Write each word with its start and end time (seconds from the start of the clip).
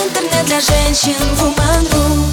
Интернет 0.00 0.46
для 0.46 0.60
женщин 0.60 1.12
Woman.ru 1.38 2.24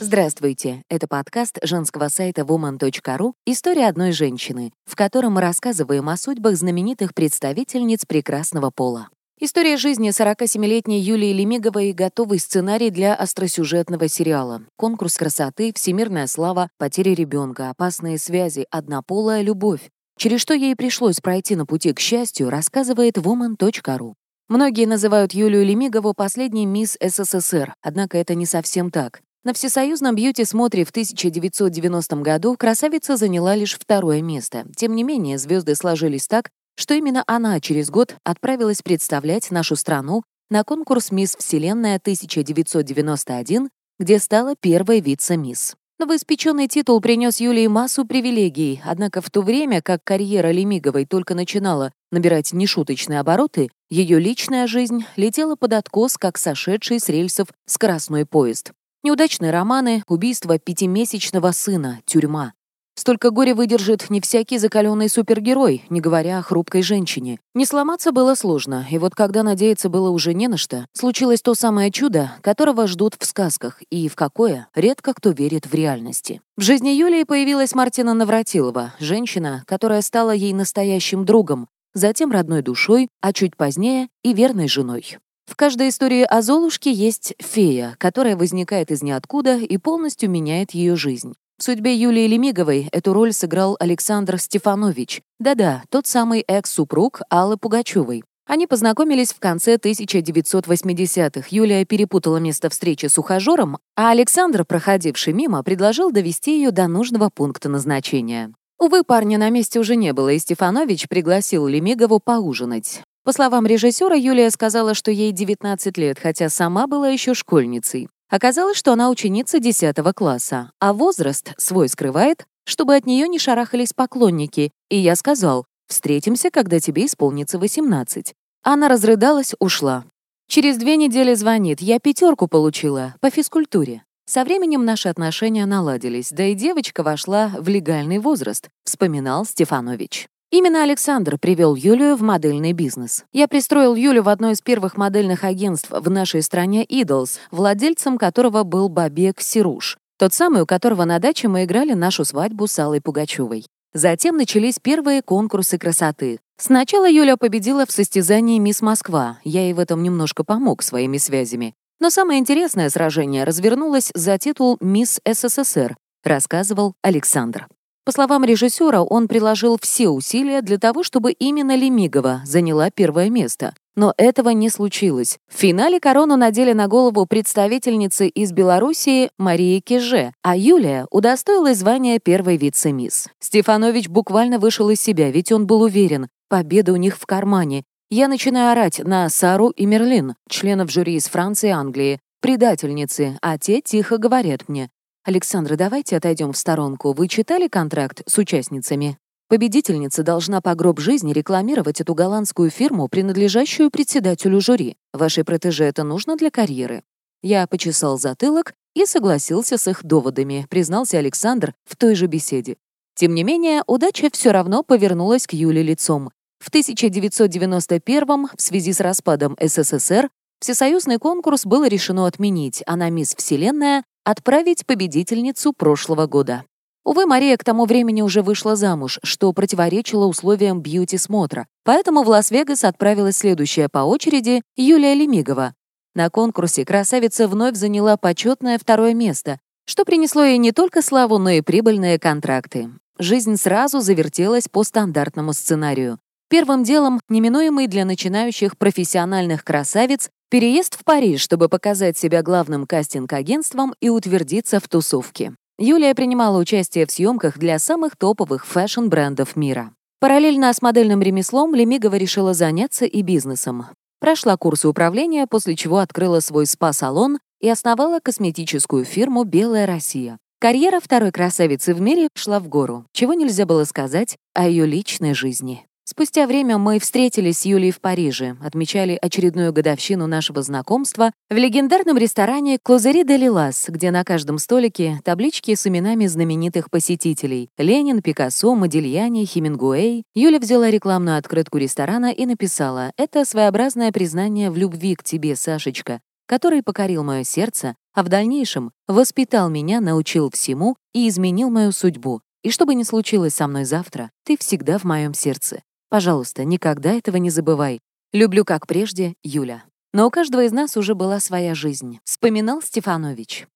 Здравствуйте! 0.00 0.82
Это 0.90 1.06
подкаст 1.08 1.58
женского 1.62 2.08
сайта 2.08 2.42
woman.ru 2.42 3.32
«История 3.46 3.88
одной 3.88 4.12
женщины», 4.12 4.72
в 4.84 4.94
котором 4.94 5.32
мы 5.32 5.40
рассказываем 5.40 6.10
о 6.10 6.18
судьбах 6.18 6.54
знаменитых 6.54 7.14
представительниц 7.14 8.04
прекрасного 8.04 8.70
пола. 8.70 9.08
История 9.40 9.78
жизни 9.78 10.10
47-летней 10.10 11.00
Юлии 11.00 11.32
Лемиговой— 11.32 11.92
готовый 11.94 12.38
сценарий 12.38 12.90
для 12.90 13.14
остросюжетного 13.14 14.06
сериала. 14.08 14.60
Конкурс 14.76 15.16
красоты, 15.16 15.72
всемирная 15.74 16.26
слава, 16.26 16.68
потеря 16.76 17.14
ребенка, 17.14 17.70
опасные 17.70 18.18
связи, 18.18 18.66
однополая 18.70 19.40
любовь. 19.40 19.88
Через 20.18 20.42
что 20.42 20.52
ей 20.52 20.76
пришлось 20.76 21.20
пройти 21.20 21.56
на 21.56 21.64
пути 21.64 21.94
к 21.94 22.00
счастью, 22.00 22.50
рассказывает 22.50 23.16
woman.ru. 23.16 24.12
Многие 24.52 24.84
называют 24.84 25.32
Юлию 25.32 25.64
Лемигову 25.64 26.12
последней 26.12 26.66
мисс 26.66 26.98
СССР, 27.00 27.74
однако 27.80 28.18
это 28.18 28.34
не 28.34 28.44
совсем 28.44 28.90
так. 28.90 29.22
На 29.44 29.54
всесоюзном 29.54 30.14
бьюти-смотре 30.14 30.84
в 30.84 30.90
1990 30.90 32.16
году 32.16 32.54
красавица 32.58 33.16
заняла 33.16 33.54
лишь 33.54 33.78
второе 33.78 34.20
место. 34.20 34.66
Тем 34.76 34.94
не 34.94 35.04
менее, 35.04 35.38
звезды 35.38 35.74
сложились 35.74 36.26
так, 36.26 36.50
что 36.76 36.92
именно 36.92 37.24
она 37.26 37.60
через 37.60 37.88
год 37.88 38.16
отправилась 38.24 38.82
представлять 38.82 39.50
нашу 39.50 39.74
страну 39.74 40.22
на 40.50 40.64
конкурс 40.64 41.12
«Мисс 41.12 41.34
Вселенная 41.34 41.98
1991», 41.98 43.70
где 43.98 44.18
стала 44.18 44.54
первой 44.60 45.00
вице-мисс. 45.00 45.76
Новоиспеченный 46.02 46.66
титул 46.66 47.00
принес 47.00 47.38
Юлии 47.38 47.68
массу 47.68 48.04
привилегий, 48.04 48.82
однако 48.84 49.20
в 49.20 49.30
то 49.30 49.40
время, 49.40 49.80
как 49.80 50.02
карьера 50.02 50.50
Лемиговой 50.50 51.06
только 51.06 51.36
начинала 51.36 51.92
набирать 52.10 52.52
нешуточные 52.52 53.20
обороты, 53.20 53.70
ее 53.88 54.18
личная 54.18 54.66
жизнь 54.66 55.04
летела 55.14 55.54
под 55.54 55.74
откос, 55.74 56.18
как 56.18 56.38
сошедший 56.38 56.98
с 56.98 57.08
рельсов 57.08 57.50
скоростной 57.66 58.26
поезд. 58.26 58.72
Неудачные 59.04 59.52
романы, 59.52 60.02
убийство 60.08 60.58
пятимесячного 60.58 61.52
сына, 61.52 62.00
тюрьма. 62.04 62.54
Столько 63.02 63.30
горя 63.30 63.56
выдержит 63.56 64.10
не 64.10 64.20
всякий 64.20 64.58
закаленный 64.58 65.08
супергерой, 65.08 65.82
не 65.90 66.00
говоря 66.00 66.38
о 66.38 66.42
хрупкой 66.42 66.82
женщине. 66.82 67.40
Не 67.52 67.66
сломаться 67.66 68.12
было 68.12 68.36
сложно, 68.36 68.86
и 68.88 68.96
вот 68.96 69.16
когда 69.16 69.42
надеяться 69.42 69.88
было 69.88 70.10
уже 70.10 70.34
не 70.34 70.46
на 70.46 70.56
что, 70.56 70.86
случилось 70.92 71.42
то 71.42 71.56
самое 71.56 71.90
чудо, 71.90 72.30
которого 72.42 72.86
ждут 72.86 73.16
в 73.18 73.24
сказках, 73.24 73.82
и 73.90 74.08
в 74.08 74.14
какое 74.14 74.68
редко 74.76 75.14
кто 75.14 75.30
верит 75.30 75.66
в 75.66 75.74
реальности. 75.74 76.42
В 76.56 76.62
жизни 76.62 76.90
Юлии 76.90 77.24
появилась 77.24 77.74
Мартина 77.74 78.14
Навратилова, 78.14 78.94
женщина, 79.00 79.64
которая 79.66 80.00
стала 80.00 80.30
ей 80.30 80.52
настоящим 80.52 81.24
другом, 81.24 81.66
затем 81.94 82.30
родной 82.30 82.62
душой, 82.62 83.08
а 83.20 83.32
чуть 83.32 83.56
позднее 83.56 84.10
и 84.22 84.32
верной 84.32 84.68
женой. 84.68 85.18
В 85.46 85.56
каждой 85.56 85.88
истории 85.88 86.22
о 86.22 86.40
Золушке 86.40 86.92
есть 86.92 87.34
фея, 87.40 87.96
которая 87.98 88.36
возникает 88.36 88.92
из 88.92 89.02
ниоткуда 89.02 89.56
и 89.56 89.76
полностью 89.76 90.30
меняет 90.30 90.70
ее 90.70 90.94
жизнь. 90.94 91.34
В 91.62 91.64
судьбе 91.64 91.94
Юлии 91.94 92.26
Лемиговой 92.26 92.88
эту 92.90 93.12
роль 93.12 93.32
сыграл 93.32 93.76
Александр 93.78 94.36
Стефанович. 94.36 95.22
Да-да, 95.38 95.84
тот 95.90 96.08
самый 96.08 96.40
экс-супруг 96.40 97.20
Аллы 97.30 97.56
Пугачевой. 97.56 98.24
Они 98.48 98.66
познакомились 98.66 99.32
в 99.32 99.38
конце 99.38 99.76
1980-х. 99.76 101.46
Юлия 101.50 101.84
перепутала 101.84 102.38
место 102.38 102.68
встречи 102.68 103.06
с 103.06 103.16
ухажером, 103.16 103.78
а 103.94 104.10
Александр, 104.10 104.64
проходивший 104.64 105.34
мимо, 105.34 105.62
предложил 105.62 106.10
довести 106.10 106.56
ее 106.56 106.72
до 106.72 106.88
нужного 106.88 107.30
пункта 107.32 107.68
назначения. 107.68 108.52
Увы, 108.80 109.04
парня 109.04 109.38
на 109.38 109.48
месте 109.48 109.78
уже 109.78 109.94
не 109.94 110.12
было, 110.12 110.30
и 110.30 110.40
Стефанович 110.40 111.06
пригласил 111.08 111.68
Лемигову 111.68 112.18
поужинать. 112.18 113.02
По 113.24 113.30
словам 113.30 113.66
режиссера, 113.66 114.16
Юлия 114.16 114.50
сказала, 114.50 114.94
что 114.94 115.12
ей 115.12 115.30
19 115.30 115.96
лет, 115.96 116.18
хотя 116.20 116.48
сама 116.48 116.88
была 116.88 117.10
еще 117.10 117.34
школьницей. 117.34 118.08
Оказалось, 118.32 118.78
что 118.78 118.94
она 118.94 119.10
ученица 119.10 119.60
10 119.60 119.94
класса, 120.14 120.72
а 120.80 120.94
возраст 120.94 121.52
свой 121.58 121.90
скрывает, 121.90 122.46
чтобы 122.64 122.96
от 122.96 123.04
нее 123.04 123.28
не 123.28 123.38
шарахались 123.38 123.92
поклонники, 123.92 124.70
и 124.88 124.96
я 124.96 125.16
сказал, 125.16 125.66
«Встретимся, 125.86 126.50
когда 126.50 126.80
тебе 126.80 127.04
исполнится 127.04 127.58
18». 127.58 128.32
Она 128.62 128.88
разрыдалась, 128.88 129.54
ушла. 129.58 130.06
Через 130.48 130.78
две 130.78 130.96
недели 130.96 131.34
звонит, 131.34 131.82
я 131.82 131.98
пятерку 131.98 132.48
получила 132.48 133.16
по 133.20 133.28
физкультуре. 133.28 134.02
Со 134.24 134.44
временем 134.44 134.86
наши 134.86 135.10
отношения 135.10 135.66
наладились, 135.66 136.30
да 136.30 136.46
и 136.46 136.54
девочка 136.54 137.02
вошла 137.02 137.52
в 137.58 137.68
легальный 137.68 138.18
возраст, 138.18 138.70
вспоминал 138.84 139.44
Стефанович. 139.44 140.26
Именно 140.52 140.82
Александр 140.82 141.38
привел 141.38 141.74
Юлию 141.74 142.14
в 142.14 142.20
модельный 142.20 142.74
бизнес. 142.74 143.24
Я 143.32 143.48
пристроил 143.48 143.94
Юлю 143.94 144.22
в 144.22 144.28
одно 144.28 144.50
из 144.50 144.60
первых 144.60 144.98
модельных 144.98 145.44
агентств 145.44 145.88
в 145.90 146.10
нашей 146.10 146.42
стране 146.42 146.84
Idols, 146.84 147.38
владельцем 147.50 148.18
которого 148.18 148.62
был 148.62 148.90
Бабек 148.90 149.40
Сируш, 149.40 149.96
тот 150.18 150.34
самый, 150.34 150.60
у 150.60 150.66
которого 150.66 151.06
на 151.06 151.18
даче 151.20 151.48
мы 151.48 151.64
играли 151.64 151.94
нашу 151.94 152.26
свадьбу 152.26 152.66
с 152.66 152.78
Аллой 152.78 153.00
Пугачевой. 153.00 153.64
Затем 153.94 154.36
начались 154.36 154.78
первые 154.78 155.22
конкурсы 155.22 155.78
красоты. 155.78 156.38
Сначала 156.58 157.08
Юля 157.08 157.38
победила 157.38 157.86
в 157.86 157.90
состязании 157.90 158.58
«Мисс 158.58 158.82
Москва», 158.82 159.38
я 159.44 159.62
ей 159.62 159.72
в 159.72 159.78
этом 159.78 160.02
немножко 160.02 160.44
помог 160.44 160.82
своими 160.82 161.16
связями. 161.16 161.72
Но 161.98 162.10
самое 162.10 162.38
интересное 162.38 162.90
сражение 162.90 163.44
развернулось 163.44 164.10
за 164.14 164.36
титул 164.36 164.76
«Мисс 164.82 165.18
СССР», 165.26 165.96
рассказывал 166.22 166.92
Александр. 167.00 167.68
По 168.04 168.10
словам 168.10 168.44
режиссера, 168.44 169.02
он 169.02 169.28
приложил 169.28 169.78
все 169.80 170.08
усилия 170.08 170.60
для 170.60 170.78
того, 170.78 171.04
чтобы 171.04 171.30
именно 171.30 171.76
Лемигова 171.76 172.42
заняла 172.44 172.90
первое 172.90 173.30
место. 173.30 173.74
Но 173.94 174.12
этого 174.16 174.48
не 174.48 174.70
случилось. 174.70 175.38
В 175.48 175.56
финале 175.56 176.00
корону 176.00 176.36
надели 176.36 176.72
на 176.72 176.88
голову 176.88 177.26
представительницы 177.26 178.26
из 178.26 178.50
Белоруссии 178.50 179.30
Марии 179.38 179.78
Киже, 179.78 180.32
а 180.42 180.56
Юлия 180.56 181.06
удостоилась 181.12 181.78
звания 181.78 182.18
первой 182.18 182.56
вице-мисс. 182.56 183.28
Стефанович 183.38 184.08
буквально 184.08 184.58
вышел 184.58 184.90
из 184.90 185.00
себя, 185.00 185.30
ведь 185.30 185.52
он 185.52 185.68
был 185.68 185.82
уверен, 185.82 186.28
победа 186.48 186.92
у 186.94 186.96
них 186.96 187.16
в 187.16 187.26
кармане. 187.26 187.84
Я 188.10 188.26
начинаю 188.26 188.72
орать 188.72 188.98
на 189.04 189.28
Сару 189.28 189.68
и 189.68 189.86
Мерлин, 189.86 190.34
членов 190.48 190.90
жюри 190.90 191.14
из 191.14 191.28
Франции 191.28 191.68
и 191.68 191.72
Англии, 191.72 192.18
предательницы, 192.40 193.38
а 193.42 193.58
те 193.58 193.80
тихо 193.80 194.18
говорят 194.18 194.68
мне, 194.68 194.90
«Александра, 195.24 195.76
давайте 195.76 196.16
отойдем 196.16 196.52
в 196.52 196.56
сторонку. 196.56 197.12
Вы 197.12 197.28
читали 197.28 197.68
контракт 197.68 198.22
с 198.26 198.38
участницами?» 198.38 199.18
Победительница 199.48 200.22
должна 200.22 200.60
по 200.60 200.74
гроб 200.74 200.98
жизни 200.98 201.32
рекламировать 201.32 202.00
эту 202.00 202.14
голландскую 202.14 202.70
фирму, 202.70 203.06
принадлежащую 203.06 203.90
председателю 203.90 204.60
жюри. 204.60 204.96
Вашей 205.12 205.44
протеже 205.44 205.84
это 205.84 206.04
нужно 206.04 206.36
для 206.36 206.50
карьеры. 206.50 207.02
Я 207.42 207.66
почесал 207.66 208.18
затылок 208.18 208.72
и 208.94 209.04
согласился 209.04 209.78
с 209.78 209.86
их 209.86 210.02
доводами, 210.04 210.66
признался 210.70 211.18
Александр 211.18 211.74
в 211.84 211.96
той 211.96 212.14
же 212.14 212.26
беседе. 212.26 212.76
Тем 213.14 213.34
не 213.34 213.44
менее, 213.44 213.82
удача 213.86 214.28
все 214.32 214.52
равно 214.52 214.82
повернулась 214.82 215.46
к 215.46 215.52
Юле 215.52 215.82
лицом. 215.82 216.30
В 216.58 216.68
1991 216.68 218.48
в 218.56 218.62
связи 218.62 218.92
с 218.92 219.00
распадом 219.00 219.56
СССР 219.60 220.30
всесоюзный 220.62 221.18
конкурс 221.18 221.66
было 221.66 221.86
решено 221.88 222.26
отменить, 222.26 222.82
а 222.86 222.96
на 222.96 223.10
«Мисс 223.10 223.34
Вселенная» 223.36 224.04
отправить 224.24 224.86
победительницу 224.86 225.72
прошлого 225.72 226.26
года. 226.26 226.64
Увы, 227.04 227.26
Мария 227.26 227.56
к 227.56 227.64
тому 227.64 227.84
времени 227.84 228.22
уже 228.22 228.42
вышла 228.42 228.76
замуж, 228.76 229.18
что 229.24 229.52
противоречило 229.52 230.26
условиям 230.26 230.80
бьюти-смотра, 230.80 231.66
поэтому 231.84 232.22
в 232.22 232.28
Лас-Вегас 232.28 232.84
отправилась 232.84 233.38
следующая 233.38 233.88
по 233.88 233.98
очереди 233.98 234.62
Юлия 234.76 235.14
Лемигова. 235.14 235.74
На 236.14 236.30
конкурсе 236.30 236.84
красавица 236.84 237.48
вновь 237.48 237.74
заняла 237.74 238.16
почетное 238.16 238.78
второе 238.78 239.14
место, 239.14 239.58
что 239.84 240.04
принесло 240.04 240.44
ей 240.44 240.58
не 240.58 240.70
только 240.70 241.02
славу, 241.02 241.38
но 241.38 241.50
и 241.50 241.60
прибыльные 241.60 242.20
контракты. 242.20 242.90
Жизнь 243.18 243.56
сразу 243.56 244.00
завертелась 244.00 244.68
по 244.68 244.84
стандартному 244.84 245.52
сценарию. 245.52 246.18
Первым 246.48 246.84
делом, 246.84 247.20
неминуемый 247.28 247.86
для 247.86 248.04
начинающих 248.04 248.76
профессиональных 248.76 249.64
красавиц, 249.64 250.30
Переезд 250.52 251.00
в 251.00 251.04
Париж, 251.06 251.40
чтобы 251.40 251.70
показать 251.70 252.18
себя 252.18 252.42
главным 252.42 252.86
кастинг-агентством 252.86 253.94
и 254.02 254.10
утвердиться 254.10 254.80
в 254.80 254.86
тусовке. 254.86 255.54
Юлия 255.78 256.14
принимала 256.14 256.58
участие 256.58 257.06
в 257.06 257.10
съемках 257.10 257.56
для 257.56 257.78
самых 257.78 258.18
топовых 258.18 258.66
фэшн-брендов 258.66 259.56
мира. 259.56 259.94
Параллельно 260.20 260.70
с 260.70 260.82
модельным 260.82 261.22
ремеслом 261.22 261.74
Лемигова 261.74 262.16
решила 262.16 262.52
заняться 262.52 263.06
и 263.06 263.22
бизнесом. 263.22 263.86
Прошла 264.20 264.58
курсы 264.58 264.88
управления, 264.88 265.46
после 265.46 265.74
чего 265.74 266.00
открыла 266.00 266.40
свой 266.40 266.66
спа-салон 266.66 267.38
и 267.62 267.70
основала 267.70 268.20
косметическую 268.20 269.06
фирму 269.06 269.44
«Белая 269.44 269.86
Россия». 269.86 270.36
Карьера 270.60 271.00
второй 271.00 271.32
красавицы 271.32 271.94
в 271.94 272.02
мире 272.02 272.28
шла 272.34 272.60
в 272.60 272.68
гору, 272.68 273.06
чего 273.14 273.32
нельзя 273.32 273.64
было 273.64 273.84
сказать 273.84 274.36
о 274.52 274.68
ее 274.68 274.84
личной 274.84 275.32
жизни. 275.32 275.86
Спустя 276.04 276.48
время 276.48 276.78
мы 276.78 276.98
встретились 276.98 277.60
с 277.60 277.64
Юлией 277.64 277.92
в 277.92 278.00
Париже, 278.00 278.56
отмечали 278.60 279.16
очередную 279.22 279.72
годовщину 279.72 280.26
нашего 280.26 280.60
знакомства 280.60 281.30
в 281.48 281.54
легендарном 281.54 282.18
ресторане 282.18 282.78
«Клозери 282.82 283.22
де 283.22 283.36
Лилас», 283.36 283.86
где 283.88 284.10
на 284.10 284.24
каждом 284.24 284.58
столике 284.58 285.20
таблички 285.24 285.72
с 285.76 285.86
именами 285.86 286.26
знаменитых 286.26 286.90
посетителей— 286.90 287.70
Ленин, 287.78 288.20
Пикассо, 288.20 288.74
Модильяни, 288.74 289.46
Хемингуэй. 289.46 290.24
Юля 290.34 290.58
взяла 290.58 290.90
рекламную 290.90 291.38
открытку 291.38 291.78
ресторана 291.78 292.32
и 292.32 292.46
написала 292.46 293.12
«Это 293.16 293.44
своеобразное 293.44 294.10
признание 294.10 294.72
в 294.72 294.76
любви 294.76 295.14
к 295.14 295.22
тебе, 295.22 295.54
Сашечка. 295.54 296.20
который 296.46 296.82
покорил 296.82 297.22
мое 297.22 297.44
сердце, 297.44 297.94
а 298.12 298.24
в 298.24 298.28
дальнейшем 298.28 298.90
воспитал 299.06 299.70
меня, 299.70 300.00
научил 300.00 300.50
всему 300.50 300.96
и 301.14 301.28
изменил 301.28 301.70
мою 301.70 301.92
судьбу. 301.92 302.42
И 302.62 302.70
что 302.70 302.86
бы 302.86 302.94
ни 302.94 303.04
случилось 303.04 303.54
со 303.54 303.66
мной 303.66 303.84
завтра, 303.84 304.30
ты 304.44 304.58
всегда 304.58 304.98
в 304.98 305.04
моем 305.04 305.32
сердце. 305.32 305.82
Пожалуйста, 306.12 306.64
никогда 306.64 307.14
этого 307.14 307.38
не 307.38 307.48
забывай. 307.48 307.98
Люблю, 308.34 308.66
как 308.66 308.86
прежде, 308.86 309.32
Юля. 309.42 309.84
Но 310.12 310.26
у 310.26 310.30
каждого 310.30 310.62
из 310.64 310.70
нас 310.70 310.98
уже 310.98 311.14
была 311.14 311.40
своя 311.40 311.74
жизнь, 311.74 312.20
вспоминал 312.24 312.82
Стефанович. 312.82 313.66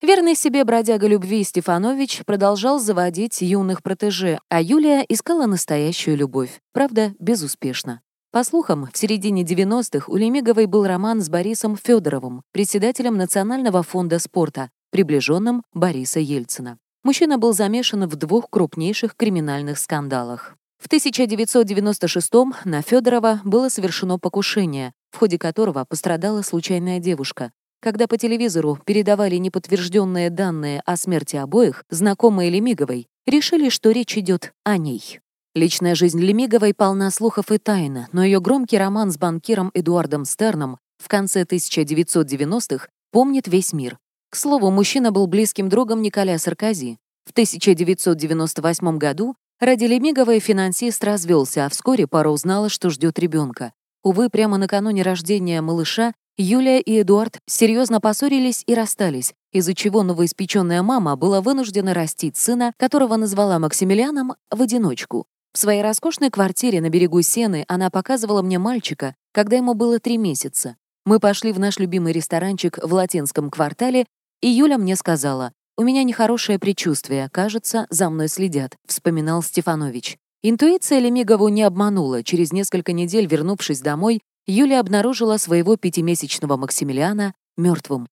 Верный 0.00 0.34
себе 0.34 0.64
бродяга 0.64 1.06
любви 1.06 1.44
Стефанович 1.44 2.22
продолжал 2.24 2.78
заводить 2.78 3.42
юных 3.42 3.82
протеже, 3.82 4.38
а 4.48 4.62
Юлия 4.62 5.04
искала 5.06 5.44
настоящую 5.44 6.16
любовь, 6.16 6.62
правда, 6.72 7.12
безуспешно. 7.18 8.00
По 8.30 8.42
слухам, 8.42 8.88
в 8.90 8.96
середине 8.96 9.42
90-х 9.42 10.10
у 10.10 10.16
Лемиговой 10.16 10.64
был 10.64 10.86
роман 10.86 11.20
с 11.20 11.28
Борисом 11.28 11.76
Федоровым, 11.76 12.40
председателем 12.52 13.18
Национального 13.18 13.82
фонда 13.82 14.18
спорта, 14.18 14.70
приближенным 14.92 15.62
Бориса 15.74 16.20
Ельцина. 16.20 16.78
Мужчина 17.04 17.36
был 17.36 17.52
замешан 17.52 18.08
в 18.08 18.16
двух 18.16 18.48
крупнейших 18.48 19.14
криминальных 19.14 19.78
скандалах. 19.78 20.56
В 20.82 20.88
1996-м 20.88 22.54
на 22.64 22.82
Федорова 22.82 23.40
было 23.44 23.68
совершено 23.68 24.18
покушение, 24.18 24.92
в 25.12 25.18
ходе 25.18 25.38
которого 25.38 25.84
пострадала 25.88 26.42
случайная 26.42 26.98
девушка. 26.98 27.52
Когда 27.80 28.08
по 28.08 28.18
телевизору 28.18 28.76
передавали 28.84 29.36
неподтвержденные 29.36 30.28
данные 30.28 30.82
о 30.84 30.96
смерти 30.96 31.36
обоих, 31.36 31.84
знакомые 31.88 32.50
Лемиговой 32.50 33.06
решили, 33.26 33.68
что 33.68 33.92
речь 33.92 34.18
идет 34.18 34.54
о 34.64 34.76
ней. 34.76 35.20
Личная 35.54 35.94
жизнь 35.94 36.18
Лемиговой 36.18 36.74
полна 36.74 37.12
слухов 37.12 37.52
и 37.52 37.58
тайна, 37.58 38.08
но 38.10 38.24
ее 38.24 38.40
громкий 38.40 38.76
роман 38.76 39.12
с 39.12 39.18
банкиром 39.18 39.70
Эдуардом 39.74 40.24
Стерном 40.24 40.78
в 40.98 41.06
конце 41.06 41.44
1990-х 41.44 42.88
помнит 43.12 43.46
весь 43.46 43.72
мир. 43.72 43.98
К 44.30 44.36
слову, 44.36 44.72
мужчина 44.72 45.12
был 45.12 45.28
близким 45.28 45.68
другом 45.68 46.02
Николя 46.02 46.40
Саркози. 46.40 46.98
В 47.24 47.30
1998 47.30 48.98
году 48.98 49.36
ради 49.62 49.84
Лемиговой 49.84 50.40
финансист 50.40 51.04
развелся, 51.04 51.66
а 51.66 51.68
вскоре 51.68 52.08
пара 52.08 52.30
узнала, 52.30 52.68
что 52.68 52.90
ждет 52.90 53.18
ребенка. 53.20 53.72
Увы, 54.02 54.28
прямо 54.28 54.58
накануне 54.58 55.02
рождения 55.02 55.62
малыша 55.62 56.12
Юлия 56.36 56.80
и 56.80 57.00
Эдуард 57.00 57.38
серьезно 57.46 58.00
поссорились 58.00 58.64
и 58.66 58.74
расстались, 58.74 59.34
из-за 59.52 59.74
чего 59.74 60.02
новоиспеченная 60.02 60.82
мама 60.82 61.14
была 61.14 61.40
вынуждена 61.40 61.94
растить 61.94 62.36
сына, 62.36 62.72
которого 62.76 63.16
назвала 63.16 63.60
Максимилианом, 63.60 64.34
в 64.50 64.60
одиночку. 64.60 65.26
В 65.52 65.58
своей 65.58 65.82
роскошной 65.82 66.30
квартире 66.30 66.80
на 66.80 66.88
берегу 66.88 67.22
Сены 67.22 67.64
она 67.68 67.90
показывала 67.90 68.42
мне 68.42 68.58
мальчика, 68.58 69.14
когда 69.32 69.56
ему 69.56 69.74
было 69.74 70.00
три 70.00 70.16
месяца. 70.16 70.76
Мы 71.04 71.20
пошли 71.20 71.52
в 71.52 71.60
наш 71.60 71.78
любимый 71.78 72.12
ресторанчик 72.12 72.78
в 72.82 72.92
латинском 72.92 73.50
квартале, 73.50 74.06
и 74.40 74.48
Юля 74.48 74.78
мне 74.78 74.96
сказала, 74.96 75.52
«У 75.76 75.82
меня 75.82 76.02
нехорошее 76.02 76.58
предчувствие, 76.58 77.28
кажется, 77.32 77.86
за 77.88 78.10
мной 78.10 78.28
следят»,— 78.28 78.76
вспоминал 78.86 79.42
Стефанович. 79.42 80.18
Интуиция 80.42 80.98
Лемигову 80.98 81.48
не 81.48 81.62
обманула. 81.62 82.22
Через 82.22 82.52
несколько 82.52 82.92
недель, 82.92 83.26
вернувшись 83.26 83.80
домой, 83.80 84.20
Юля 84.46 84.80
обнаружила 84.80 85.36
своего 85.36 85.76
пятимесячного 85.76 86.56
Максимилиана 86.56 87.32
мертвым. 87.56 88.08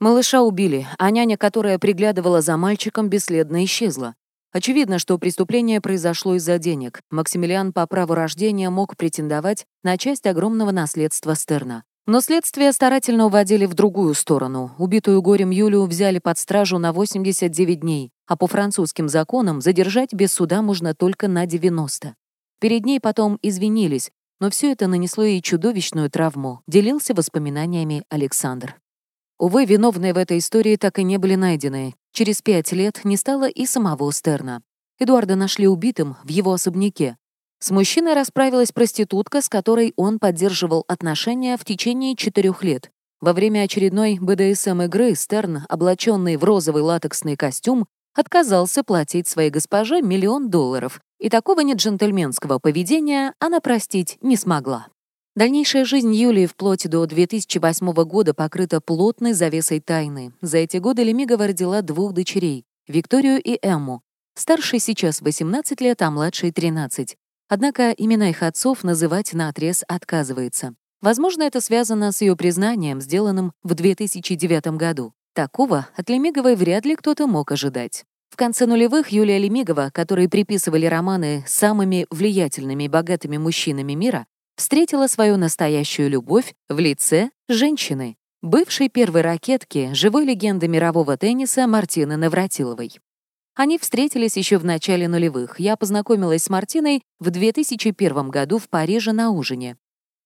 Малыша 0.00 0.42
убили, 0.42 0.86
а 0.98 1.10
няня, 1.10 1.36
которая 1.36 1.78
приглядывала 1.78 2.40
за 2.42 2.56
мальчиком, 2.56 3.08
бесследно 3.08 3.64
исчезла. 3.64 4.14
Очевидно, 4.52 4.98
что 4.98 5.16
преступление 5.16 5.80
произошло 5.80 6.34
из-за 6.34 6.58
денег. 6.58 7.02
Максимилиан 7.10 7.72
по 7.72 7.86
праву 7.86 8.14
рождения 8.14 8.68
мог 8.68 8.96
претендовать 8.96 9.64
на 9.84 9.96
часть 9.96 10.26
огромного 10.26 10.72
наследства 10.72 11.36
Стерна. 11.36 11.84
Но 12.12 12.20
следствие 12.20 12.72
старательно 12.72 13.26
уводили 13.26 13.66
в 13.66 13.74
другую 13.74 14.14
сторону. 14.14 14.72
Убитую 14.78 15.22
горем 15.22 15.50
Юлю 15.50 15.84
взяли 15.84 16.18
под 16.18 16.38
стражу 16.38 16.78
на 16.78 16.92
89 16.92 17.78
дней, 17.78 18.10
а 18.26 18.36
по 18.36 18.48
французским 18.48 19.08
законам 19.08 19.60
задержать 19.60 20.12
без 20.12 20.32
суда 20.32 20.60
можно 20.60 20.92
только 20.92 21.28
на 21.28 21.46
90. 21.46 22.16
Перед 22.58 22.84
ней 22.84 22.98
потом 22.98 23.38
извинились, 23.42 24.10
но 24.40 24.50
все 24.50 24.72
это 24.72 24.88
нанесло 24.88 25.22
ей 25.22 25.40
чудовищную 25.40 26.10
травму, 26.10 26.62
делился 26.66 27.14
воспоминаниями 27.14 28.02
Александр. 28.08 28.80
Увы, 29.38 29.64
виновные 29.64 30.12
в 30.12 30.18
этой 30.18 30.38
истории 30.38 30.74
так 30.74 30.98
и 30.98 31.04
не 31.04 31.16
были 31.16 31.36
найдены. 31.36 31.94
Через 32.12 32.42
пять 32.42 32.72
лет 32.72 33.02
не 33.04 33.16
стало 33.16 33.48
и 33.48 33.66
самого 33.66 34.12
Стерна. 34.12 34.62
Эдуарда 34.98 35.36
нашли 35.36 35.68
убитым 35.68 36.16
в 36.24 36.28
его 36.28 36.54
особняке. 36.54 37.18
С 37.62 37.70
мужчиной 37.70 38.14
расправилась 38.14 38.72
проститутка, 38.72 39.42
с 39.42 39.48
которой 39.50 39.92
он 39.96 40.18
поддерживал 40.18 40.84
отношения 40.88 41.58
в 41.58 41.64
течение 41.66 42.16
четырех 42.16 42.64
лет. 42.64 42.90
Во 43.20 43.34
время 43.34 43.64
очередной 43.64 44.18
БДСМ-игры 44.18 45.14
Стерн, 45.14 45.66
облаченный 45.68 46.36
в 46.36 46.44
розовый 46.44 46.82
латексный 46.82 47.36
костюм, 47.36 47.86
отказался 48.14 48.82
платить 48.82 49.28
своей 49.28 49.50
госпоже 49.50 50.00
миллион 50.00 50.48
долларов, 50.48 51.02
и 51.18 51.28
такого 51.28 51.60
неджентльменского 51.60 52.58
поведения 52.60 53.34
она 53.38 53.60
простить 53.60 54.16
не 54.22 54.36
смогла. 54.36 54.88
Дальнейшая 55.36 55.84
жизнь 55.84 56.14
Юлии 56.14 56.46
вплоть 56.46 56.88
до 56.88 57.04
2008 57.04 57.92
года 58.04 58.32
покрыта 58.32 58.80
плотной 58.80 59.34
завесой 59.34 59.80
тайны. 59.80 60.32
За 60.40 60.56
эти 60.56 60.78
годы 60.78 61.04
Лемигова 61.04 61.48
родила 61.48 61.82
двух 61.82 62.14
дочерей— 62.14 62.64
Викторию 62.88 63.40
и 63.40 63.58
Эмму. 63.60 64.00
Старшей 64.34 64.78
сейчас 64.78 65.20
18 65.20 65.82
лет, 65.82 66.00
а 66.00 66.10
младшей— 66.10 66.52
13. 66.52 67.16
Однако 67.50 67.90
имена 67.90 68.30
их 68.30 68.44
отцов 68.44 68.84
называть 68.84 69.32
наотрез 69.32 69.82
отказывается. 69.88 70.72
Возможно, 71.02 71.42
это 71.42 71.60
связано 71.60 72.12
с 72.12 72.20
ее 72.20 72.36
признанием, 72.36 73.00
сделанным 73.00 73.52
в 73.64 73.74
2009 73.74 74.76
году. 74.76 75.14
Такого 75.34 75.88
от 75.96 76.08
Лемиговой 76.08 76.54
вряд 76.54 76.86
ли 76.86 76.94
кто-то 76.94 77.26
мог 77.26 77.50
ожидать. 77.50 78.04
В 78.30 78.36
конце 78.36 78.66
нулевых 78.66 79.08
Юлия 79.08 79.38
Лемигова, 79.38 79.90
которой 79.92 80.28
приписывали 80.28 80.86
романы 80.86 81.42
с 81.44 81.52
самыми 81.52 82.06
влиятельными 82.10 82.84
и 82.84 82.88
богатыми 82.88 83.36
мужчинами 83.36 83.94
мира, 83.94 84.26
встретила 84.54 85.08
свою 85.08 85.36
настоящую 85.36 86.08
любовь 86.08 86.54
в 86.68 86.78
лице 86.78 87.30
женщины, 87.48 88.16
бывшей 88.42 88.88
первой 88.88 89.22
ракетки, 89.22 89.90
живой 89.92 90.24
легенды 90.24 90.68
мирового 90.68 91.16
тенниса 91.16 91.66
Мартины 91.66 92.16
Навратиловой. 92.16 92.92
Они 93.60 93.76
встретились 93.76 94.38
еще 94.38 94.56
в 94.56 94.64
начале 94.64 95.06
нулевых. 95.06 95.60
Я 95.60 95.76
познакомилась 95.76 96.44
с 96.44 96.48
Мартиной 96.48 97.02
в 97.18 97.28
2001 97.28 98.30
году 98.30 98.56
в 98.56 98.70
Париже 98.70 99.12
на 99.12 99.32
ужине. 99.32 99.76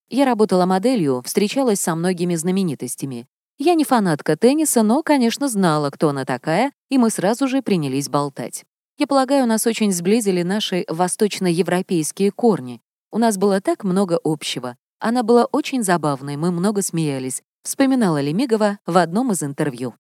Я 0.09 0.25
работала 0.25 0.67
моделью, 0.67 1.21
встречалась 1.27 1.81
со 1.81 1.97
многими 1.97 2.37
знаменитостями. 2.37 3.27
Я 3.59 3.75
не 3.75 3.83
фанатка 3.83 4.37
тенниса, 4.37 4.85
но, 4.85 5.03
конечно, 5.03 5.49
знала, 5.49 5.91
кто 5.91 6.11
она 6.11 6.25
такая, 6.25 6.71
и 6.91 6.97
мы 6.97 7.11
сразу 7.11 7.49
же 7.49 7.61
принялись 7.61 8.09
болтать. 8.09 8.63
Я 8.99 9.09
полагаю, 9.09 9.49
нас 9.49 9.67
очень 9.67 9.91
сблизили 9.91 10.43
наши 10.43 10.85
восточноевропейские 10.87 12.31
корни. 12.31 12.81
У 13.11 13.19
нас 13.19 13.37
было 13.37 13.61
так 13.61 13.83
много 13.83 14.17
общего. 14.23 14.77
Она 15.01 15.25
была 15.25 15.47
очень 15.47 15.83
забавной, 15.83 16.37
мы 16.37 16.53
много 16.53 16.83
смеялись, 16.83 17.43
вспоминала 17.65 18.21
Лемигова 18.21 18.79
в 18.87 18.97
одном 18.97 19.33
из 19.33 19.43
интервью. 19.43 19.95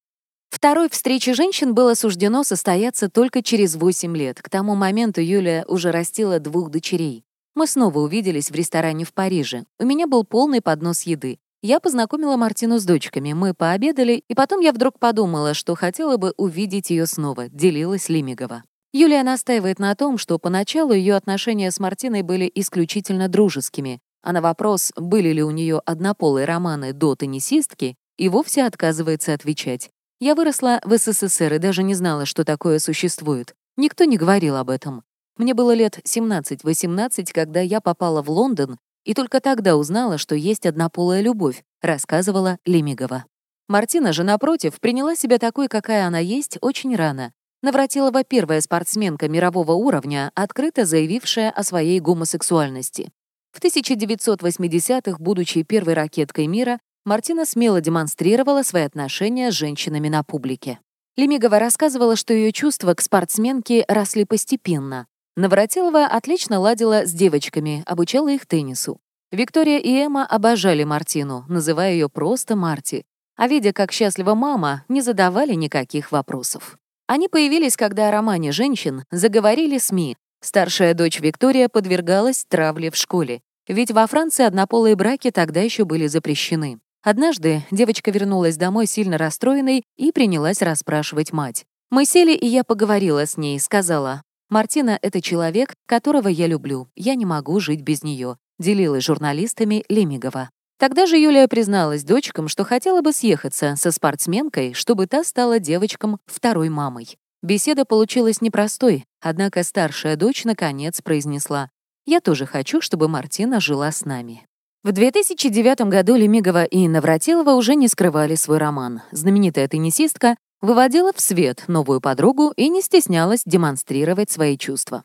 Второй 0.54 0.88
встрече 0.88 1.34
женщин 1.34 1.74
было 1.74 1.94
суждено 1.94 2.44
состояться 2.44 3.08
только 3.10 3.42
через 3.42 3.74
8 3.74 4.16
лет. 4.16 4.40
К 4.40 4.48
тому 4.48 4.76
моменту 4.76 5.20
Юлия 5.20 5.64
уже 5.66 5.90
растила 5.90 6.38
двух 6.38 6.70
дочерей. 6.70 7.24
Мы 7.56 7.66
снова 7.66 7.98
увиделись 7.98 8.52
в 8.52 8.54
ресторане 8.54 9.04
в 9.04 9.12
Париже. 9.12 9.64
У 9.80 9.84
меня 9.84 10.06
был 10.06 10.22
полный 10.22 10.60
поднос 10.60 11.02
еды. 11.02 11.40
Я 11.60 11.80
познакомила 11.80 12.36
Мартину 12.36 12.78
с 12.78 12.84
дочками, 12.84 13.32
мы 13.32 13.52
пообедали, 13.52 14.22
и 14.28 14.34
потом 14.36 14.60
я 14.60 14.72
вдруг 14.72 15.00
подумала, 15.00 15.54
что 15.54 15.74
хотела 15.74 16.18
бы 16.18 16.32
увидеть 16.36 16.88
ее 16.88 17.06
снова, 17.06 17.48
делилась 17.48 18.08
Лимигова. 18.08 18.62
Юлия 18.92 19.24
настаивает 19.24 19.80
на 19.80 19.92
том, 19.96 20.18
что 20.18 20.38
поначалу 20.38 20.92
ее 20.92 21.16
отношения 21.16 21.72
с 21.72 21.80
Мартиной 21.80 22.22
были 22.22 22.48
исключительно 22.54 23.26
дружескими, 23.26 23.98
а 24.22 24.30
на 24.30 24.40
вопрос, 24.40 24.92
были 24.94 25.30
ли 25.30 25.42
у 25.42 25.50
нее 25.50 25.82
однополые 25.84 26.46
романы 26.46 26.92
до 26.92 27.16
теннисистки, 27.16 27.96
и 28.18 28.28
вовсе 28.28 28.62
отказывается 28.62 29.34
отвечать. 29.34 29.90
Я 30.24 30.34
выросла 30.34 30.80
в 30.84 30.96
СССР 30.96 31.52
и 31.52 31.58
даже 31.58 31.82
не 31.82 31.92
знала, 31.92 32.24
что 32.24 32.46
такое 32.46 32.78
существует. 32.78 33.54
Никто 33.76 34.04
не 34.04 34.16
говорил 34.16 34.56
об 34.56 34.70
этом. 34.70 35.02
Мне 35.36 35.52
было 35.52 35.74
лет 35.74 35.98
17-18, 35.98 37.26
когда 37.30 37.60
я 37.60 37.82
попала 37.82 38.22
в 38.22 38.30
Лондон, 38.30 38.78
и 39.04 39.12
только 39.12 39.40
тогда 39.40 39.76
узнала, 39.76 40.16
что 40.16 40.34
есть 40.34 40.64
однополая 40.64 41.20
любовь, 41.20 41.62
рассказывала 41.82 42.56
Лемигова. 42.64 43.26
Мартина 43.68 44.14
же, 44.14 44.24
напротив, 44.24 44.80
приняла 44.80 45.14
себя 45.14 45.36
такой, 45.36 45.68
какая 45.68 46.06
она 46.06 46.20
есть, 46.20 46.56
очень 46.62 46.96
рано. 46.96 47.34
Навратилова 47.62 48.24
первая 48.24 48.62
спортсменка 48.62 49.28
мирового 49.28 49.72
уровня, 49.72 50.32
открыто 50.34 50.86
заявившая 50.86 51.50
о 51.50 51.62
своей 51.62 52.00
гомосексуальности. 52.00 53.12
В 53.52 53.62
1980-х, 53.62 55.18
будучи 55.18 55.64
первой 55.64 55.92
ракеткой 55.92 56.46
мира, 56.46 56.78
Мартина 57.04 57.44
смело 57.44 57.82
демонстрировала 57.82 58.62
свои 58.62 58.84
отношения 58.84 59.50
с 59.50 59.54
женщинами 59.54 60.08
на 60.08 60.22
публике. 60.22 60.78
Лемигова 61.16 61.58
рассказывала, 61.58 62.16
что 62.16 62.32
ее 62.32 62.50
чувства 62.50 62.94
к 62.94 63.02
спортсменке 63.02 63.84
росли 63.88 64.24
постепенно. 64.24 65.06
Навратилова 65.36 66.06
отлично 66.06 66.60
ладила 66.60 67.04
с 67.04 67.12
девочками, 67.12 67.82
обучала 67.86 68.28
их 68.30 68.46
теннису. 68.46 69.00
Виктория 69.30 69.78
и 69.78 69.90
Эмма 69.90 70.24
обожали 70.24 70.84
Мартину, 70.84 71.44
называя 71.48 71.92
ее 71.92 72.08
просто 72.08 72.56
Марти. 72.56 73.04
а 73.36 73.48
видя, 73.48 73.72
как 73.72 73.90
счастлива 73.90 74.34
мама, 74.34 74.84
не 74.88 75.02
задавали 75.02 75.54
никаких 75.54 76.12
вопросов. 76.12 76.78
Они 77.08 77.28
появились, 77.28 77.76
когда 77.76 78.08
о 78.08 78.12
романе 78.12 78.52
женщин 78.52 79.04
заговорили 79.10 79.76
СМИ. 79.76 80.16
Старшая 80.40 80.94
дочь 80.94 81.18
Виктория 81.20 81.68
подвергалась 81.68 82.46
травле 82.48 82.90
в 82.92 82.96
школе, 82.96 83.40
ведь 83.66 83.90
во 83.90 84.06
Франции 84.06 84.44
однополые 84.44 84.94
браки 84.94 85.32
тогда 85.32 85.60
еще 85.60 85.84
были 85.84 86.06
запрещены. 86.06 86.78
Однажды 87.04 87.64
девочка 87.70 88.10
вернулась 88.10 88.56
домой 88.56 88.86
сильно 88.86 89.18
расстроенной 89.18 89.84
и 89.98 90.10
принялась 90.10 90.62
расспрашивать 90.62 91.34
мать. 91.34 91.66
Мы 91.90 92.06
сели, 92.06 92.32
и 92.32 92.46
я 92.46 92.64
поговорила 92.64 93.26
с 93.26 93.36
ней, 93.36 93.60
сказала, 93.60 94.22
«Мартина— 94.48 94.98
это 95.02 95.20
человек, 95.20 95.74
которого 95.84 96.28
я 96.28 96.46
люблю, 96.46 96.88
я 96.96 97.14
не 97.14 97.26
могу 97.26 97.60
жить 97.60 97.82
без 97.82 98.02
нее», 98.02 98.38
делилась 98.58 99.04
журналистами 99.04 99.84
Лемигова. 99.90 100.48
Тогда 100.78 101.04
же 101.04 101.18
Юлия 101.18 101.46
призналась 101.46 102.04
дочкам, 102.04 102.48
что 102.48 102.64
хотела 102.64 103.02
бы 103.02 103.12
съехаться 103.12 103.74
со 103.76 103.90
спортсменкой, 103.90 104.72
чтобы 104.72 105.06
та 105.06 105.24
стала 105.24 105.58
девочкам 105.58 106.20
второй 106.24 106.70
мамой. 106.70 107.18
Беседа 107.42 107.84
получилась 107.84 108.40
непростой, 108.40 109.04
однако 109.20 109.62
старшая 109.62 110.16
дочь 110.16 110.44
наконец 110.44 111.02
произнесла 111.02 111.68
«Я 112.06 112.20
тоже 112.20 112.46
хочу, 112.46 112.80
чтобы 112.80 113.08
Мартина 113.08 113.60
жила 113.60 113.92
с 113.92 114.06
нами». 114.06 114.46
В 114.84 114.92
2009 114.92 115.88
году 115.88 116.14
Лемигова 116.14 116.64
и 116.64 116.86
Навратилова 116.88 117.52
уже 117.52 117.74
не 117.74 117.88
скрывали 117.88 118.34
свой 118.34 118.58
роман. 118.58 119.00
Знаменитая 119.12 119.66
теннисистка 119.66 120.36
выводила 120.60 121.10
в 121.14 121.22
свет 121.22 121.64
новую 121.68 122.02
подругу 122.02 122.52
и 122.54 122.68
не 122.68 122.82
стеснялась 122.82 123.44
демонстрировать 123.46 124.30
свои 124.30 124.58
чувства. 124.58 125.04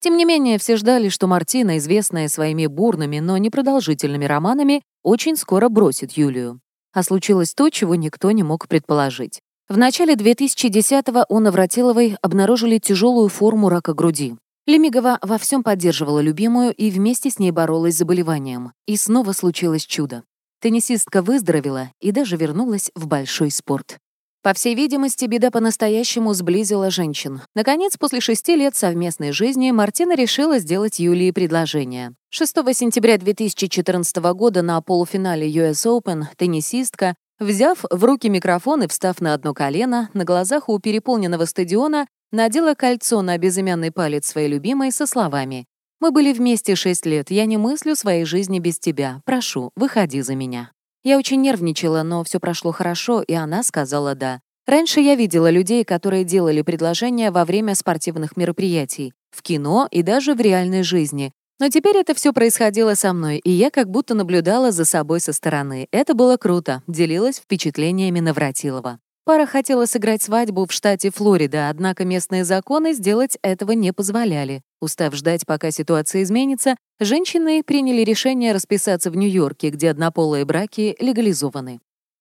Тем 0.00 0.16
не 0.16 0.24
менее, 0.24 0.58
все 0.58 0.78
ждали, 0.78 1.10
что 1.10 1.26
Мартина, 1.26 1.76
известная 1.76 2.28
своими 2.28 2.64
бурными, 2.64 3.18
но 3.18 3.36
непродолжительными 3.36 4.24
романами, 4.24 4.80
очень 5.02 5.36
скоро 5.36 5.68
бросит 5.68 6.12
Юлию. 6.12 6.60
А 6.94 7.02
случилось 7.02 7.52
то, 7.52 7.68
чего 7.68 7.96
никто 7.96 8.30
не 8.30 8.42
мог 8.42 8.66
предположить. 8.66 9.42
В 9.68 9.76
начале 9.76 10.14
2010-го 10.14 11.26
у 11.28 11.38
Навратиловой 11.40 12.16
обнаружили 12.22 12.78
тяжелую 12.78 13.28
форму 13.28 13.68
рака 13.68 13.92
груди. 13.92 14.36
Лемигова 14.68 15.18
во 15.22 15.38
всем 15.38 15.62
поддерживала 15.62 16.20
любимую 16.20 16.74
и 16.74 16.90
вместе 16.90 17.30
с 17.30 17.38
ней 17.38 17.52
боролась 17.52 17.94
с 17.94 17.98
заболеванием. 17.98 18.72
И 18.86 18.98
снова 18.98 19.32
случилось 19.32 19.86
чудо. 19.86 20.24
Теннисистка 20.60 21.22
выздоровела 21.22 21.90
и 22.00 22.12
даже 22.12 22.36
вернулась 22.36 22.90
в 22.94 23.06
большой 23.06 23.50
спорт. 23.50 23.96
По 24.42 24.52
всей 24.52 24.74
видимости, 24.74 25.24
беда 25.24 25.50
по-настоящему 25.50 26.34
сблизила 26.34 26.90
женщин. 26.90 27.40
Наконец, 27.54 27.96
после 27.96 28.20
шести 28.20 28.56
лет 28.56 28.76
совместной 28.76 29.32
жизни 29.32 29.70
Мартина 29.70 30.14
решила 30.14 30.58
сделать 30.58 30.98
Юлии 30.98 31.30
предложение. 31.30 32.12
6 32.28 32.54
сентября 32.74 33.16
2014 33.16 34.16
года 34.34 34.60
на 34.60 34.82
полуфинале 34.82 35.50
US 35.50 35.86
Open 35.86 36.24
теннисистка, 36.36 37.14
взяв 37.40 37.86
в 37.90 38.04
руки 38.04 38.28
микрофон 38.28 38.82
и 38.82 38.88
встав 38.88 39.22
на 39.22 39.32
одно 39.32 39.54
колено, 39.54 40.10
на 40.12 40.24
глазах 40.24 40.68
у 40.68 40.78
переполненного 40.78 41.46
стадиона 41.46 42.06
надела 42.32 42.74
кольцо 42.74 43.22
на 43.22 43.38
безымянный 43.38 43.90
палец 43.90 44.26
своей 44.26 44.48
любимой 44.48 44.92
со 44.92 45.06
словами 45.06 45.66
«Мы 46.00 46.12
были 46.12 46.32
вместе 46.32 46.76
шесть 46.76 47.06
лет, 47.06 47.30
я 47.30 47.44
не 47.44 47.56
мыслю 47.56 47.96
своей 47.96 48.24
жизни 48.24 48.60
без 48.60 48.78
тебя. 48.78 49.20
Прошу, 49.24 49.70
выходи 49.74 50.20
за 50.20 50.34
меня». 50.34 50.70
Я 51.02 51.18
очень 51.18 51.40
нервничала, 51.40 52.02
но 52.02 52.22
все 52.24 52.38
прошло 52.38 52.70
хорошо, 52.72 53.22
и 53.22 53.34
она 53.34 53.62
сказала 53.62 54.14
«да». 54.14 54.40
Раньше 54.66 55.00
я 55.00 55.14
видела 55.14 55.48
людей, 55.48 55.82
которые 55.82 56.24
делали 56.24 56.62
предложения 56.62 57.30
во 57.30 57.44
время 57.44 57.74
спортивных 57.74 58.36
мероприятий, 58.36 59.14
в 59.30 59.42
кино 59.42 59.88
и 59.90 60.02
даже 60.02 60.34
в 60.34 60.40
реальной 60.40 60.82
жизни. 60.82 61.32
Но 61.58 61.70
теперь 61.70 61.96
это 61.96 62.14
все 62.14 62.32
происходило 62.32 62.94
со 62.94 63.12
мной, 63.12 63.38
и 63.38 63.50
я 63.50 63.70
как 63.70 63.90
будто 63.90 64.14
наблюдала 64.14 64.70
за 64.70 64.84
собой 64.84 65.20
со 65.20 65.32
стороны. 65.32 65.88
Это 65.90 66.14
было 66.14 66.36
круто, 66.36 66.82
делилась 66.86 67.38
впечатлениями 67.38 68.20
Навратилова. 68.20 69.00
Пара 69.28 69.44
хотела 69.44 69.84
сыграть 69.84 70.22
свадьбу 70.22 70.66
в 70.66 70.72
штате 70.72 71.10
Флорида, 71.10 71.68
однако 71.68 72.06
местные 72.06 72.46
законы 72.46 72.94
сделать 72.94 73.36
этого 73.42 73.72
не 73.72 73.92
позволяли. 73.92 74.62
Устав 74.80 75.14
ждать, 75.14 75.44
пока 75.44 75.70
ситуация 75.70 76.22
изменится, 76.22 76.76
женщины 76.98 77.62
приняли 77.62 78.00
решение 78.04 78.54
расписаться 78.54 79.10
в 79.10 79.16
Нью-Йорке, 79.18 79.68
где 79.68 79.90
однополые 79.90 80.46
браки 80.46 80.96
легализованы. 80.98 81.78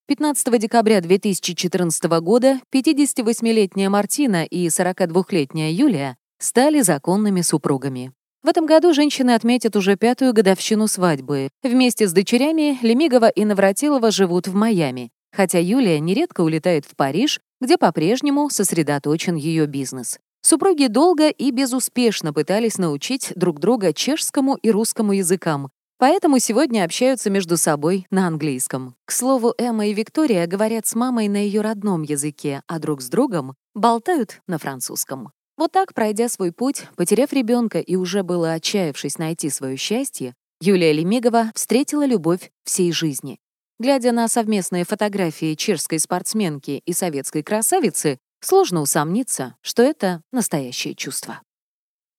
15 0.08 0.60
декабря 0.60 1.00
2014 1.00 2.04
года 2.20 2.60
58-летняя 2.76 3.88
Мартина 3.88 4.44
и 4.44 4.68
42-летняя 4.68 5.72
Юлия 5.72 6.18
стали 6.40 6.82
законными 6.82 7.40
супругами. 7.40 8.12
В 8.44 8.50
этом 8.50 8.66
году 8.66 8.94
женщины 8.94 9.32
отметят 9.32 9.78
уже 9.78 9.96
пятую 9.96 10.34
годовщину 10.34 10.88
свадьбы. 10.90 11.52
Вместе 11.64 12.06
с 12.06 12.12
дочерями 12.12 12.78
Лемигова 12.82 13.30
и 13.30 13.46
Навратилова 13.46 14.12
живут 14.12 14.50
в 14.50 14.56
Майами 14.56 15.10
хотя 15.38 15.60
Юлия 15.60 16.00
нередко 16.00 16.42
улетает 16.42 16.86
в 16.86 16.96
Париж, 16.96 17.40
где 17.62 17.78
по-прежнему 17.78 18.50
сосредоточен 18.50 19.36
ее 19.36 19.68
бизнес. 19.68 20.18
Супруги 20.42 20.88
долго 20.88 21.30
и 21.30 21.52
безуспешно 21.52 22.34
пытались 22.34 22.80
научить 22.80 23.34
друг 23.36 23.60
друга 23.60 23.94
чешскому 23.94 24.56
и 24.56 24.72
русскому 24.72 25.14
языкам, 25.14 25.70
поэтому 26.00 26.40
сегодня 26.40 26.84
общаются 26.84 27.30
между 27.30 27.56
собой 27.56 28.08
на 28.10 28.26
английском. 28.26 28.96
К 29.06 29.12
слову, 29.12 29.54
Эмма 29.60 29.86
и 29.86 29.94
Виктория 29.94 30.48
говорят 30.48 30.88
с 30.88 30.96
мамой 30.96 31.28
на 31.28 31.38
ее 31.38 31.62
родном 31.62 32.02
языке, 32.02 32.64
а 32.66 32.80
друг 32.80 33.04
с 33.04 33.08
другом 33.08 33.54
болтают 33.76 34.42
на 34.48 34.58
французском. 34.58 35.30
Вот 35.56 35.72
так, 35.72 35.94
пройдя 35.94 36.30
свой 36.30 36.52
путь, 36.52 36.88
потеряв 36.96 37.32
ребенка 37.32 37.80
и 37.80 37.96
уже 37.96 38.24
было 38.24 38.54
отчаявшись 38.54 39.20
найти 39.20 39.52
свое 39.52 39.78
счастье, 39.78 40.34
Юлия 40.62 40.94
Лемигова 40.94 41.52
встретила 41.54 42.08
любовь 42.08 42.50
всей 42.64 42.92
жизни. 42.92 43.38
Глядя 43.80 44.12
на 44.12 44.28
совместные 44.28 44.86
фотографии 44.86 45.54
чешской 45.54 46.00
спортсменки 46.00 46.82
и 46.84 46.94
советской 46.94 47.44
красавицы, 47.44 48.18
сложно 48.42 48.82
усомниться, 48.82 49.56
что 49.62 49.84
это 49.84 50.22
настоящее 50.32 50.96
чувство. 50.96 51.42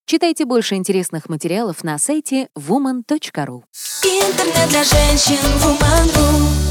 Читайте 0.07 0.45
больше 0.45 0.77
интересных 0.77 1.29
материалов 1.29 1.83
на 1.83 1.99
сайте 1.99 2.49
woman.ru. 2.57 3.65
Интернет 4.05 4.69
для 4.69 4.85
женщин 4.85 5.37
woman.ru 5.63 6.68